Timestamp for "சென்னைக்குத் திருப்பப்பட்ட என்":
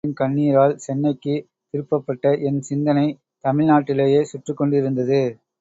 0.77-2.59